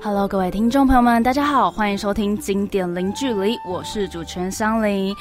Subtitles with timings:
[0.00, 5.14] Hello，各位听众朋友们，大家好，欢迎收听《经典零距离》，我是主持人香菱。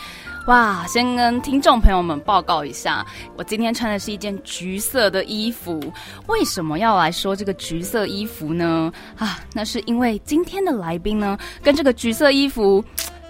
[0.46, 3.04] 哇，先跟听众朋友们报告一下，
[3.36, 5.82] 我今天穿的是一件橘色的衣服。
[6.28, 8.92] 为什么要来说这个橘色衣服呢？
[9.18, 12.84] 啊，那是因为今天的来宾呢，跟这个橘色衣服。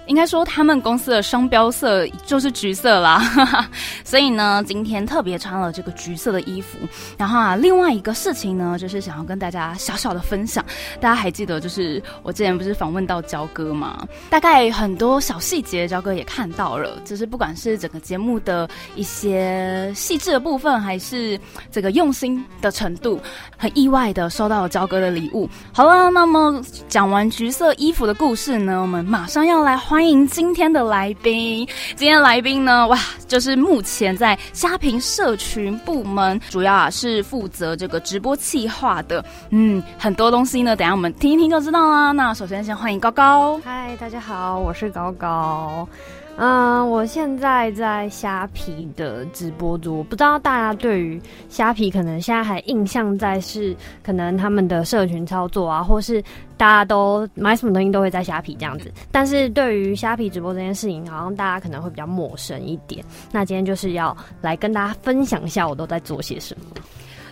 [0.07, 3.21] 应该说，他们公司的商标色就是橘色啦，
[4.05, 6.77] 所以呢，今天特别穿了这个橘色的衣服。
[7.17, 10.63] 然后啊，另外一个事情呢，就是想要跟大家小小的分享。
[11.01, 14.07] 大家还记得，就是我之前不是访问到焦哥吗？
[14.29, 16.97] 大概很多小细节，焦哥也看到了。
[17.04, 21.37] 就是不管是整个节目的一些细致的部分，还是
[21.69, 23.19] 这个用心的程度，
[23.57, 25.49] 很意外的收到了焦哥的礼物。
[25.74, 29.96] 好了，那么讲完橘色衣服的故事呢，我们马上要来欢。
[29.97, 31.68] 欢迎今天的来宾。
[31.96, 32.95] 今天来宾呢，哇，
[33.28, 39.25] 就是目前在虾平社群部门，主要啊是负责这个直播企划的。
[39.50, 42.11] 嗯，很多东西呢，等下我们听一听就知道啦。
[42.11, 43.59] 那首先先欢迎高高。
[43.66, 45.88] 嗨，大家好，我是高高。
[46.39, 56.21] 嗯，我现在在虾皮的直播组，不知道大家对于虾皮可能现在还印象在是可能他们的社群操作啊，或是
[56.55, 58.93] 大家都买什么东西都会在虾皮这样子。
[59.11, 63.03] 但是对于虾皮直播这件事情，好像大家可能会比较陌生一点。
[63.31, 66.75] 那今天就是要来跟大家分享一下我都在做些什么。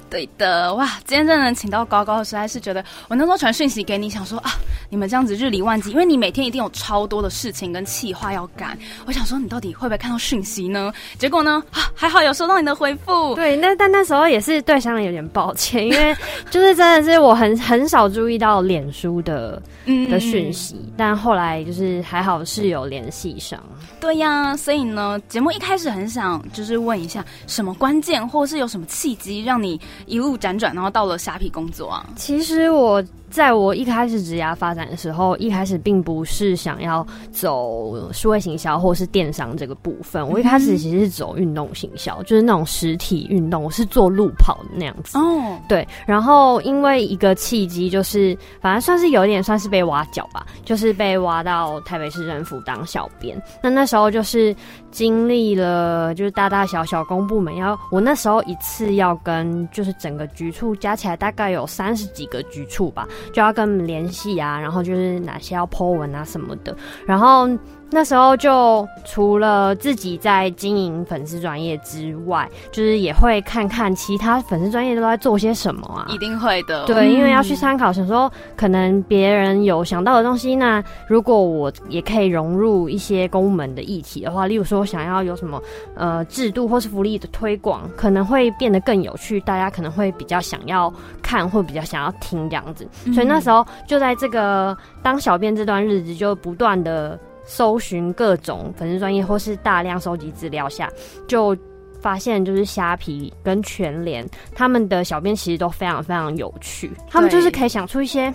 [0.09, 0.88] 对的，哇！
[1.06, 4.52] 今天真的能请到高高，实在是觉得我那时候传讯息给你，想说啊，
[4.89, 8.78] 你们这样子日理万机，因为你每天一定有超多的事情跟计划要赶。
[9.06, 10.94] 我想说，你到底会不会看到讯息呢？
[11.17, 13.36] 结果呢，啊，还好有收到你的回复。
[13.36, 16.16] 对，那但那时候也是对香人有点抱歉，因为
[16.50, 19.61] 就是真的是我很很少注意到脸书的
[20.09, 23.61] 的讯息，但后来就是还好是有联系上。
[24.00, 29.81] 对呀，所以呢，节目一开始很想就是问一下，什么关键或是有什么契机让你。
[30.06, 32.06] 一路辗转，然后到了虾皮工作啊。
[32.16, 33.03] 其实我。
[33.36, 40.25] 在我一开始职涯发展的时候，一开始并不是想要走数位行销或是电商这个部分。
[40.25, 45.17] 我一开始其实是走运动行销，就是那种实体运动，我是做路跑那样子。
[45.17, 45.86] 哦，对。
[46.08, 53.37] 然后因为一个契机，就是反正算是有点算是被挖角吧，就是被挖到台北市政府当小编。
[53.61, 54.55] 那那时候就是
[54.92, 63.05] 经历了就是大大小小公部门要，我那时候一次要跟就是整个局处加起来大概有三十几个局处吧。
[63.31, 66.75] 就要跟我们联系啊，然后就是哪些要 po 文啊什么的，
[67.05, 67.49] 然后。
[67.95, 76.05] 那时候就除了自己在经营粉丝专业之外，就是也会看看其他粉丝专业都在做些什么啊。
[76.10, 85.61] 一定会的，对，因为要去参考，想说可能别人有想到的东西，那如果我也可以融入一些公门的议题的话，例如说想要有什么
[85.95, 92.86] 呃制度或是福利的推广，可能会变得更有趣，大家可能会比较想要看或比较想要听这样子。
[93.14, 97.17] 所以那时候就在这个当小编这段日子，就不断的。
[97.45, 100.92] 搜寻各种粉丝专业，或是大量收集资料下，
[101.28, 101.56] 就
[102.02, 108.34] 发现就是虾皮跟全联他们的小编其实都非常非常有趣，他们就是可以想出一些，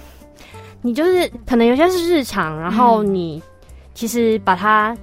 [0.83, 3.43] 你就是可能有些是日常，然后你
[3.95, 4.97] 其实把它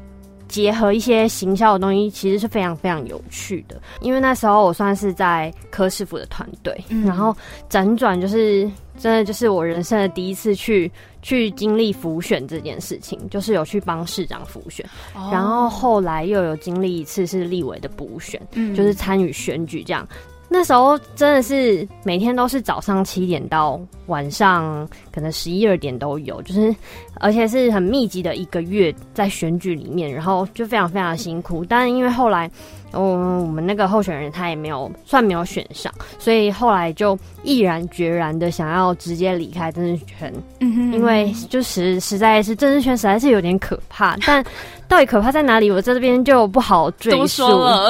[0.47, 3.79] 结合一些行销的东西，其实是非常非常有趣的。
[4.01, 7.35] 因为那时候我算是在柯师傅的团队，然后
[7.69, 10.91] 辗转就是真的就是我人生的第一次去。
[11.23, 14.85] 去经历浮选这件事情，就是有去帮市长浮选，
[15.29, 18.41] 然后后来又有经历一次是立委的补选，
[18.73, 20.07] 就是参与选举这样。
[20.49, 26.75] 那时候真的是每天都是早上七点到晚上可能十一二点都有，就是
[27.15, 31.65] 而且是很密集的一个月在选举里面，然后就非常非常辛苦。
[31.65, 32.49] 但因为后来。
[32.93, 44.43] 嗯，我们那个候选人他也没有算没有选上，所以后来就毅然决然的想要直接离开政治圈，因为就实实在是政治圈实在是有点可怕，但
[44.87, 47.45] 到底可怕在哪里，我在这边就不好赘述。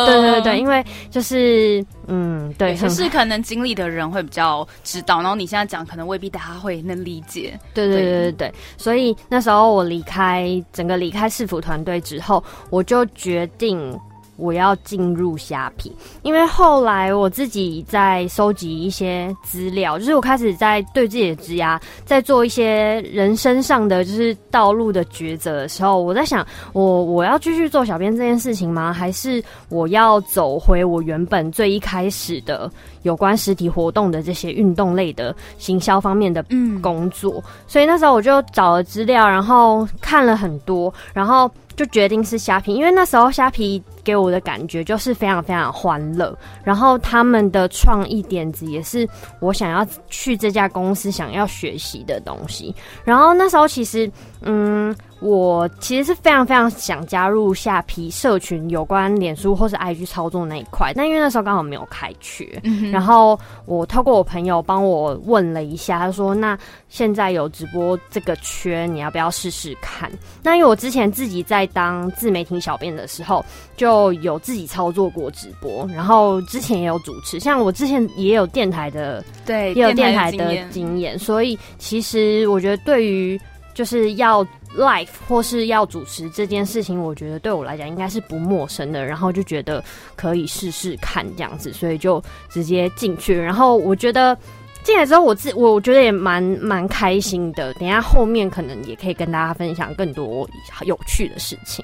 [0.05, 7.57] 对对对，因为就是嗯，对，可是可能经历的人会比较知道，然后你现在讲可能未必大家会能理解。
[7.73, 13.97] 对对对对对，所以那时候我离开整个离开市府团队之后，我就决定。
[14.37, 15.91] 我要进入虾皮，
[16.21, 28.93] 因为后来我自己在收集一些资料，就是我开始在对自己的职涯在做一些人生上的就是道路的抉择的时候，我在想，我我要继续做小编这件事情吗？
[28.93, 36.45] 还是我要走回我原本最一开始的有关实体活动的这些运动类的行销方面的
[36.81, 37.43] 工作？
[37.67, 43.81] 所以那时候我就找了资料，然后看了很多，然后就决定是虾皮，因为那时候虾皮。
[44.07, 46.33] 给我的感觉就是非常非常欢乐，
[46.63, 49.05] 然后他们的创意点子也是
[49.41, 52.73] 我想要去这家公司想要学习的东西。
[53.03, 54.09] 然后那时候其实，
[54.43, 54.95] 嗯。
[55.19, 62.45] 我其实是非常非常想加入下批社群有关脸书或是 IG 操作那一块，但因为那时候刚好没有开缺，
[62.91, 66.55] 然后我透过我朋友帮我问了一下，他说：“那
[66.87, 70.07] 现在有直播这个缺，你要不要试试看？”
[70.43, 73.43] 那因为我之前自己在当自媒体小编的时候，
[73.75, 83.39] 就有自己操作过直播，然后之前也有主持，像我之前也有电台的，对，也有电台的经验，所以其实我觉得对于
[83.73, 84.45] 就是要。
[84.77, 89.83] life 或是要主持这件事情，我觉得对我来讲应该是不陌生的，然后就觉得
[90.15, 93.35] 可以试试看这样子，所以就直接进去。
[93.35, 94.37] 然后我觉得
[94.83, 97.73] 进来之后，我自我觉得也蛮蛮开心的。
[97.75, 100.47] 等下后面可能也可以跟大家分享更多
[100.85, 101.83] 有趣的事情。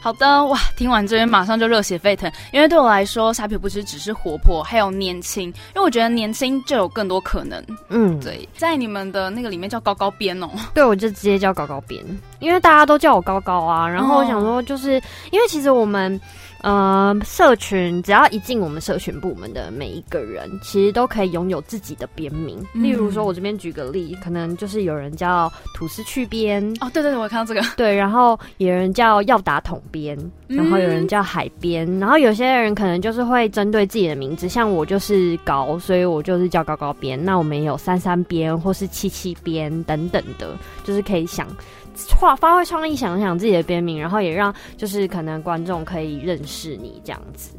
[0.00, 7.62] 好的哇，听完这边马上就热血沸腾，因为对我来说，傻皮不是只是活泼，还有年轻，因为我觉得年轻就有更多可能。
[7.88, 12.02] 嗯，对，在你们的那个里面叫高高边哦，对，我就直接叫高高边，
[12.38, 13.86] 因为大家都叫我高高啊。
[13.86, 14.94] 然后我想说，就是
[15.30, 16.20] 因为其实我们。
[16.62, 22.58] 呃，社群只要一进我们社群部门的每一个人，其实都可以拥有自己的编名。
[22.72, 30.16] 例如说，我这边举个例，可能就是有人叫吐司去编哦，对对对，我看到这个， 对，然后有人叫要打桶编，
[30.46, 37.22] 然后有人叫海边，然后有些人可能就是会针对自己的名字，像我就是高，所以我就是叫高高编。
[37.22, 41.46] 那我们有三三编或是七七编等等的，就是可以想。
[41.94, 47.50] 创发挥创意，想想自己的编名，然后也让就是可能观众可以认识你这样子。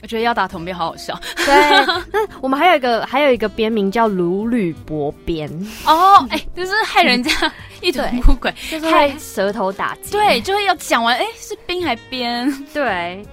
[0.00, 1.18] 我觉得要打同编好好笑。
[1.34, 1.54] 对，
[2.12, 5.48] 那我们还有一个还有一个编名叫如履薄冰
[5.84, 7.32] 哦，哎，就是害人家
[7.80, 10.12] 一头乌鬼，就是害舌头打结。
[10.12, 12.52] 对，就是要讲完，哎，是冰还边？
[12.72, 13.24] 对。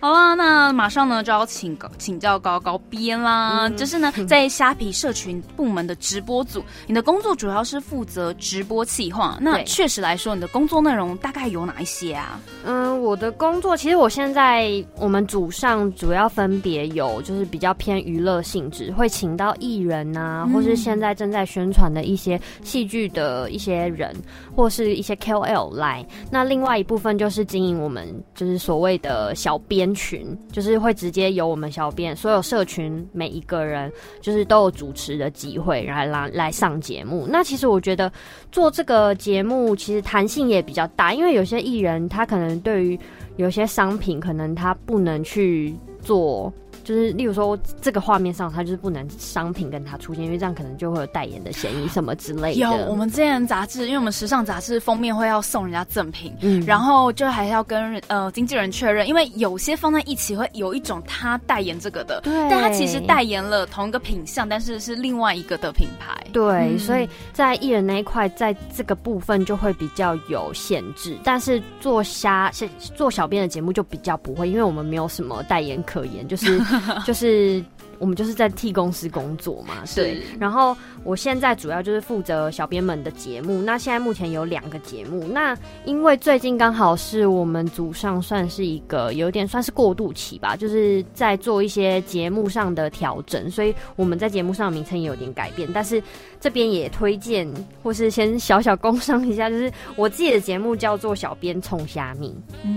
[0.00, 3.68] 好啦，那马上呢就要请请教高高编啦。
[3.70, 9.36] 就是呢， 在虾皮社群部门的直播组，你的工作主要是负责直播企划。
[9.40, 12.38] 那确实来说，你的工作内容大概有哪一些啊？
[12.64, 24.14] 嗯，我的工作其实我现在我们组上主要分别有，就是比较偏娱乐性质，会请到艺人啊，或是现在正在宣传的一些戏剧的一些人，
[24.56, 26.06] 或是一些 KOL 来。
[26.30, 29.88] 那另外一部分就是经营我们就是所谓的小编。
[29.98, 33.90] 群就是会直接由我们小编，所有社群每一个人
[34.20, 37.26] 就是都有主持的机会，然后来来上节目。
[37.28, 38.12] 那其实我觉得
[38.52, 43.00] 做这个节目其实弹性也比较大，因为有些艺人他可能对于
[43.38, 46.52] 有些商品可能他不能去做。
[46.88, 52.60] 就是，例如说这个画面上，它就是不能商品跟它出现，因为这样可能就会有代言的嫌疑什么之类的。
[52.60, 66.16] 有，我们之前杂志，因为我们时尚杂志封面会要送人家赠品，嗯，然后就还要跟呃经纪人确认，因为有些放在一起会有一种他代言这个的，对，但他其实代言了同一个品相，但是是另外一个的品牌。
[66.32, 72.50] 对，所以在艺人那一块，在这个部分就会比较有限制，但是做虾
[72.96, 76.58] 做小编的节目就比较不会，因为我们没有什么代言可言，就是。
[77.06, 77.62] 就是
[77.98, 80.22] 我们就是在替公司工作嘛，对。
[80.38, 83.60] 然后我现在主要就是负责小编们的节目。
[83.62, 85.26] 那现在目前有两个节目。
[85.32, 95.68] 那因为最近刚好是我们组上算是一个有点算是过渡期吧，就是在做一些节目上的调整，所以我们在节目上的名称也有点改变。
[95.74, 96.00] 但是
[96.40, 97.48] 这边也推荐
[97.82, 102.36] 或是先小小工商一下，就是我自己的节目叫做《小编冲虾米》，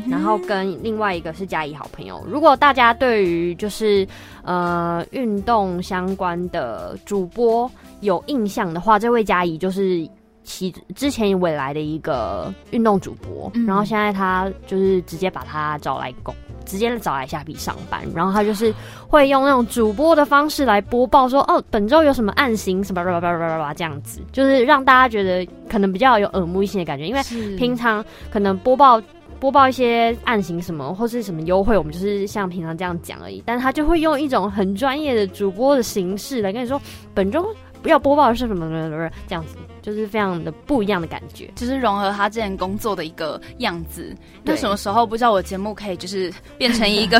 [0.09, 2.23] 然后跟另外一个是嘉怡好朋友。
[2.27, 4.07] 如果大家对于就是
[4.43, 5.05] 呃。
[5.11, 7.69] 运动相关的主播
[8.01, 10.07] 有印象的话，这位嘉怡就是
[10.43, 16.33] 其之前未来的一个运动主播，然后现在他就是直接把他找来工，
[16.65, 18.73] 直接找来下笔上班，然后他就是
[19.07, 27.21] 会用那种主播的方式来播报，说哦本周有什么案型什么叭叭叭叭叭叭这样子，就是让大家觉得可能比较有耳目一新的感觉，因为
[27.57, 29.01] 平常可能播报。
[29.39, 33.41] 播报一些案型什么或是什么优惠，我们就是像平常这样讲而已。
[33.43, 36.79] 但是他就会用一种很专业的主播的形式来跟你说，
[37.11, 37.49] 本周不
[37.89, 44.15] 要播报的是什么什么什么这样子，就是非常的不一样的感觉，就是融合他之前工作的一个样子。
[44.43, 47.19] 那什么时候不知道我节目可以就是变成一个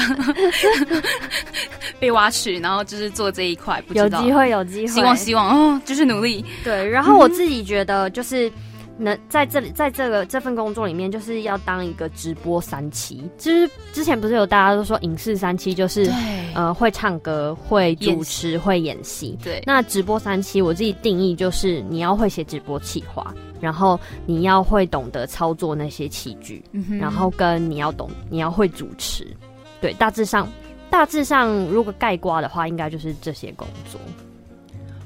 [1.99, 3.83] 被挖取，然后就是做这一块？
[3.93, 6.43] 有机会，有机会，希望希望哦，就是努力。
[6.63, 8.51] 对，然后我自己觉得就是。
[9.03, 13.27] 那在这里，在这个这份工作里面，就是要当一个直播三期。
[13.35, 16.07] 就是之前不是有大家都说影视三期，就是
[16.53, 19.35] 呃会唱歌、会主持、会演戏。
[19.43, 26.63] 对，那直播三期，我自己定义就是你要会写直播企划，然后你要会懂得操作那些器具，
[26.99, 29.27] 然后跟你要懂，你要会主持。
[29.81, 30.47] 对，大致上
[30.91, 33.99] 大致上如果盖瓜的话，应该就是这些工作。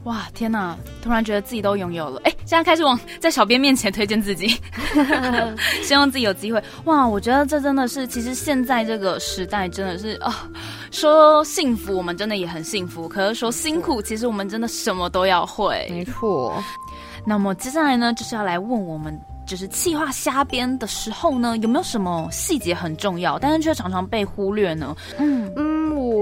[0.06, 0.78] 哇，天哪！
[1.02, 2.22] 突然觉得自己都拥有了。
[2.24, 4.48] 哎，现在开始往在小编面前推荐自己，
[5.84, 6.64] 希望自己有机会。
[6.86, 10.48] 哇，我觉得这真的是，其实现在这个时代真的是啊，
[10.92, 13.10] 说幸福，我们真的也很幸福。
[13.10, 15.88] 可是说辛苦，其实我们真的什么都要会。
[15.90, 16.64] 没错。
[17.26, 19.20] 那么接下来呢，就是要来问我们。
[19.48, 24.96] 就是气化瞎编的时候呢，有没有什么细节很重要，但是却常常被忽略呢？
[25.20, 25.75] 嗯嗯，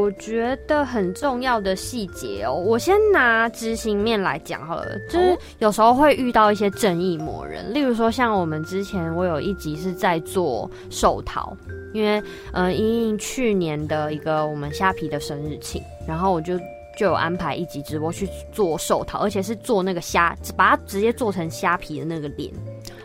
[0.03, 11.55] 我觉得很重要的细节哦，我先拿执行面来讲好了，就是有时候会遇到一些正义魔人，例如说像我们之前我有一集是在做寿桃，
[11.93, 16.59] 因为呃因去年的一个我们虾皮的生日庆，然后我就。
[16.95, 22.53] 就有安排一集直播去做寿桃，而且是做那个虾，把它直接做成虾皮的那个脸，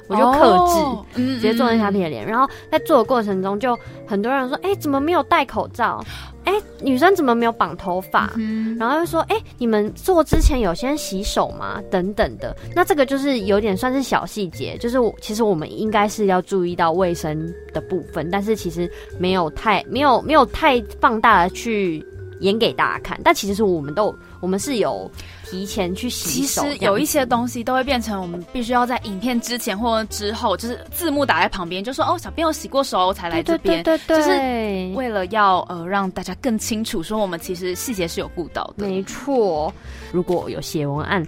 [0.09, 2.27] 我就克制，直接做成虾皮的脸。
[2.27, 6.03] 然后在做的过程中，就很多人说：“哎，怎么没有戴口罩？
[6.45, 8.33] 哎，女生怎么没有绑头发？”
[8.79, 12.57] 然后又说：“哎，你们做之前有先洗手吗？”等等的。
[12.75, 22.05] 那这个就是有点算是小细节，就是我其实我们应该是要注意到卫生的部分，但是其实没有太没有没有太放大的去。
[22.41, 25.11] 演给大家看，但其实是我们都我们是有
[25.51, 26.63] 提前去洗手。
[26.63, 38.87] 其实有一些东西都会变成我们必须要在影片之前或之后，就是字幕打在旁边，就说哦，小编我洗过手才来这边，对对对，就是为了要呃让大家更清楚，说我们其实细节是有顾到的。
[38.87, 39.73] 没错，
[40.13, 41.25] 如果有写文案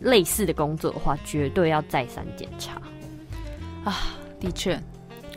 [0.00, 2.80] 类似的工作的话，绝对要再三检查。
[3.84, 4.80] 啊，的确。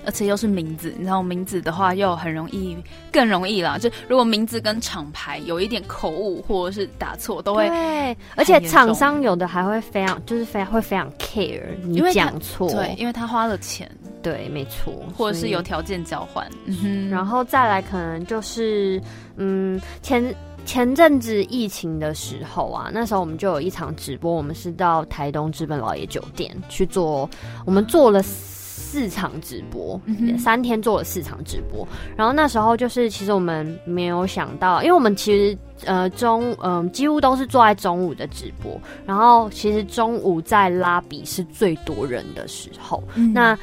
[0.08, 2.78] 而且又是名字，你知道名字的话又很容易，
[3.12, 3.78] 更容易啦。
[3.78, 7.68] 就如果名字跟厂牌有一点口误或者是打错，都会。
[7.68, 13.92] 对，而且厂商有的还会非常，就是非常会非常 care 你讲错，对，因为他花了钱，
[14.24, 16.50] 对，没错，或者是有条件交换。
[16.66, 19.02] 嗯然后再来，可能就是，
[19.36, 20.34] 嗯，前
[20.66, 27.30] 前阵子疫情的时候啊，那时候我们就有一场直播，我们是到台东资本老爷酒店去做，
[27.66, 28.24] 我们做了。
[28.90, 30.00] 四场直播，
[30.40, 43.04] 三天做了四场直播，然后那时候就是其实我们没有想到，因为我们其实呃中嗯几乎都是坐在中午的直播，然后其实中午在拉比是最多人的时候，
[43.34, 43.58] 那。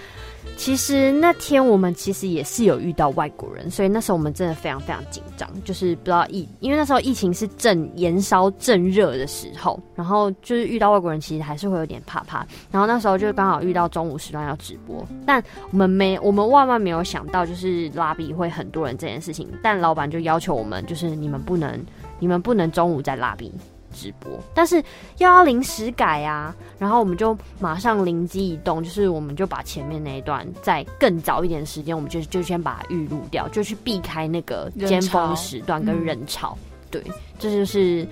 [0.57, 12.47] 其实那天我们其实也是有遇到外国人，所以那时候我们真的非常非常紧张，就是不知道疫，因为那时候疫情是正延烧正热的时候，然后就是遇到外国人，其实还是会有点怕怕。
[12.71, 21.79] 然后那时候就刚好遇到中午时段要直播，但我们没，我们万万没有想到就是拉比会很多人这件事情，但老板就要求我们，就是你们不能，
[22.19, 23.53] 你们不能中午在拉比。
[23.95, 24.77] 直播，但是
[25.19, 36.59] 又要临时改啊，然后我们就马上灵机一动，就是我们就把前面那一段在更早一点时间，我们就就先把它预录掉，就去避开那个尖峰时段跟人潮。
[36.91, 37.03] 对，
[37.39, 38.07] 这就是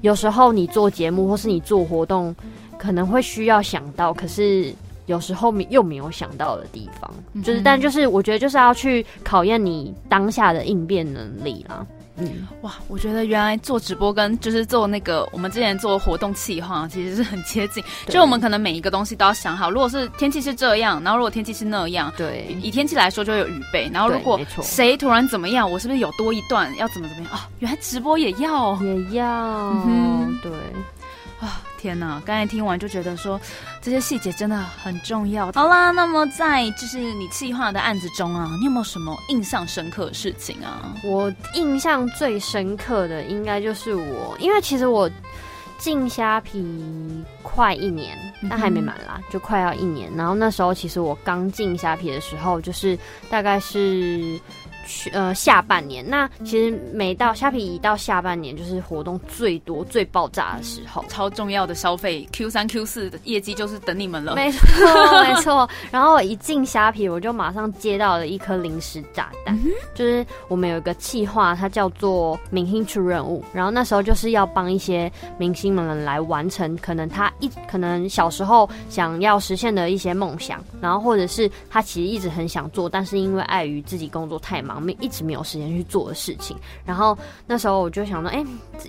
[0.00, 2.34] 有时候你做节目或是你做活动
[2.76, 4.74] 可能会需要想到，可是
[5.06, 7.10] 有时候又没有想到的地方，
[7.42, 11.86] 就是但就是我觉得就是要去考验你当下的应变能力啦。
[12.18, 27.34] 嗯，哇，我觉得原来做直播跟就是做那个我们之前做活动企划其实是很接近，就我们可能每一个东西都要想好，如果是天气是这样，然后如果天气是那样，对，以天气来说就有预备，然后如果谁突然怎么样，我是不是有多一段要怎么怎么样？
[27.36, 27.40] 哦？
[27.58, 28.80] 原来直播也要。
[28.82, 29.26] 也要，
[29.86, 30.50] 嗯，对。
[31.76, 32.22] 啊天哪！
[32.24, 33.38] 刚才听完就觉得说
[33.82, 35.52] 这些细节真的很重要。
[35.52, 40.94] 好啦，那么在就是你计划的案子中啊，你有没有什么印象深刻的事情啊？
[41.04, 45.08] 我印象最深刻的应该就是我，因为其实我
[45.78, 46.64] 进虾皮
[47.42, 48.16] 快一年，
[48.48, 50.10] 但还没满啦，就快要一年。
[50.16, 54.40] 然后那时候其实我刚进虾皮的时候，就是大概是。
[55.12, 64.34] 呃，下半年那其实每到虾皮一到下半年，就是活动最多、最爆炸的时候，超重要的消费 Q 三 Q 四的业绩就是等你们了。
[64.36, 65.68] 没错，没错。
[65.90, 69.58] 然后一进虾皮，我就马上接到了一颗临时炸弹，
[69.94, 73.44] 就是我们有一个计划，它叫做明星出任务。
[73.52, 84.75] 然后那时候就是要帮一些明星们来完成可能他一可能小时候想要实现的一些梦想，然后或者是他其实一直很想做，但是因为碍于自己工作太忙。
[84.80, 87.16] 没一直没有时间去做的事情，然后
[87.46, 88.44] 那时候我就想说，哎，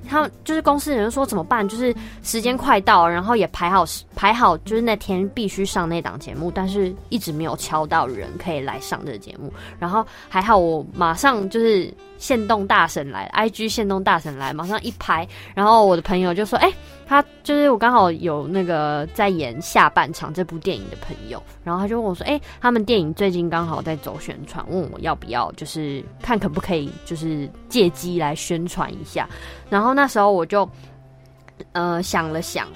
[0.08, 1.68] 他们就是公司人说怎么办？
[1.68, 9.52] 就是时间快到，然后也排好排好，就是那天必须上那档节目，但是一直没有敲到人可以来上这个节目。
[9.80, 16.72] 然后还好我马上就是线动大神来，IG 线动大神来，马上一拍，然后我的朋友就说，哎。
[17.10, 29.26] 他就是我刚好有那个在演下半场这部电影的朋友，然后他就问我说：“哎，他们电影最近刚好在走宣传，问我要不要就是。”就是看可不可以就是借机来宣传一下。
[29.70, 30.70] 然后那时候我就
[31.72, 32.68] 呃想了想。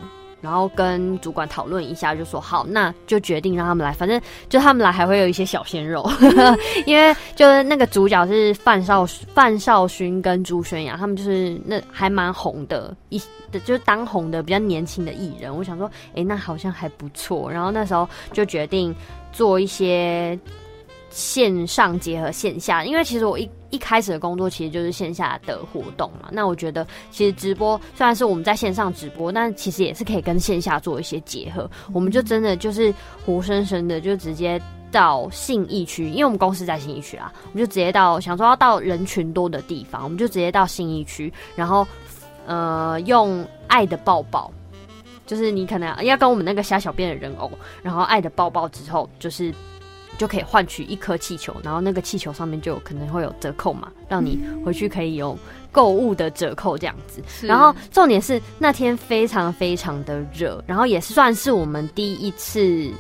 [0.42, 3.94] 然后跟主管讨论一下，就说好，那就决定让他们来。
[3.94, 4.20] 反正
[4.50, 6.06] 就他们来，还会有一些小鲜肉，
[6.86, 13.20] 因为就是那个主角是范少范少勋跟朱轩阳，他们就是那还蛮红的，一
[13.52, 15.56] 就是当红的比较年轻的艺人。
[15.56, 17.52] 我想说，哎，那好像还不错。
[17.52, 18.96] 然后那时候就决定
[19.32, 20.38] 做一些。
[21.12, 26.30] 线上结合线下，因为其实我一一开始的工作其实就是线下的活动嘛。
[26.32, 31.70] 那我觉得其实直播虽然是我们在线上直播，但其实也是可以跟线下做一些结合。
[31.94, 32.94] 我们就真的就是
[33.26, 41.86] 活生生的就直接到信义区，因为我们公司在信义区啊，我们就直接到想说要到人群多的地方，我们就直接到信义区，然后
[42.46, 44.50] 呃用爱的抱抱，
[45.26, 47.52] 就是你可能要跟我们那个瞎小编的人偶，
[47.84, 49.54] 然后爱的抱抱之后就是。
[50.18, 55.38] 就可以换取一颗气球，然后那个气球上面就可能会有折扣嘛，让你回去可以有
[55.72, 57.22] 购物的折扣这样子。
[57.46, 62.92] 然后重点是那天非常非常的热，然后也算是我们第一次。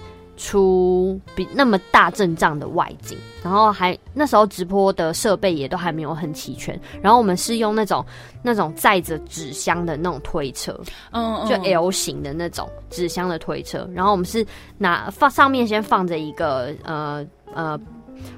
[0.44, 8.04] 出比那么大阵仗的外景，然后还那时候直播的设备也都还没有很齐全，然后我们是用那种
[8.42, 10.76] 那种载着纸箱的那种推车，
[11.12, 14.44] 嗯，就 L 型的那种纸箱的推车，然后我们是
[14.80, 17.80] 拿放上面先放着一个呃呃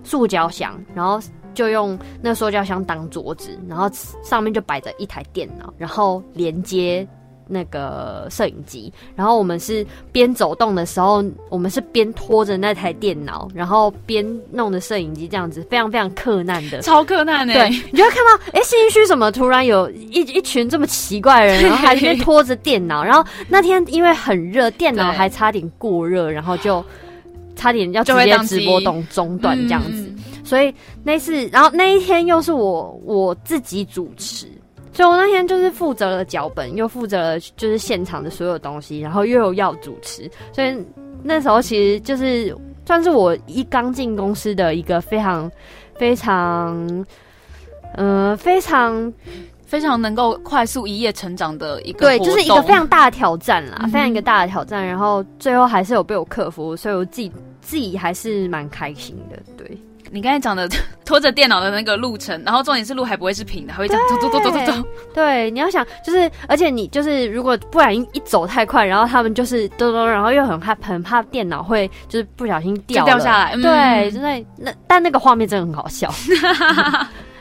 [0.04, 1.22] 塑胶箱，然后
[1.54, 3.90] 就用那塑胶箱当桌子，然后
[4.22, 7.08] 上面就摆着一台电脑，然后连接。
[7.48, 17.54] 那个摄影机，然后我们是边走动的时候，我们是边拖着那台电脑，然后边弄着摄影机，这样子非常非常困难的，超困难的。
[17.54, 26.84] 对，你就会看到，哎，新区怎么突然有一一群这么奇怪的人，然后 还边拖着电脑，然后那天因为很热，电脑还差点过热，然后就
[27.56, 30.12] 差点要直接直播中中断这样子，
[30.44, 30.74] 所以
[31.04, 34.48] 那次，然后那一天又是我我自己主持。
[34.94, 40.78] 所以我那天就是负责了脚本，又负责了就是现场的所有东西，然后又有要主持，所以
[41.24, 45.52] 那时候其实就是算是我一刚进公司的一个非常
[45.98, 47.06] 非常，
[47.96, 49.12] 呃，非常
[49.65, 59.76] 非常能够快速一夜成长的一个对，就是一个非常大的挑战啦，非常一个大的挑战，然后最后还是有被我克服，所以我自己自己还是蛮开心的，对。
[60.13, 60.69] 你刚才讲的
[61.04, 64.88] 拖着电脑的那个路程，然后重点是路还不会是平的，还会这样走走走走走走。
[65.12, 73.56] 对，你要想就是，而且你就是如果不然一走太快，然后他们就是咚咚，然后又很怕很怕电脑会就是不小心掉掉下来。
[73.56, 76.13] 对，真的那但那个画面真的很好笑。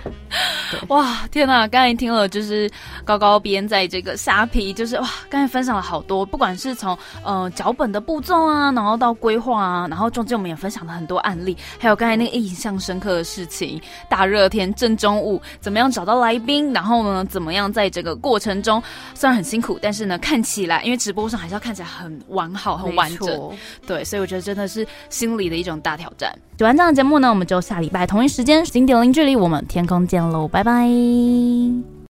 [0.88, 1.66] 哇，天哪！
[1.68, 2.71] 刚才听了就是
[3.05, 18.83] 高高编在这个虾皮，就是哇，刚才分享了好多，不管是从呃脚本的步骤啊，然后到规划啊，然后中间我们也分享了很多案例，还有刚才那个印象深刻的事情，大热天正中午怎么样找到来宾，然后呢怎么样在这个过程中
[19.14, 23.51] 虽然很辛苦，但是呢看起来因为直播上还是要看起来很完好、很完整，
[23.87, 26.33] 对，所以我觉得真的是心理的一种大挑战。
[26.59, 32.01] 喜欢这样的节目呢，我们就下礼拜同一时间零点零距离，我们天空见喽，拜拜。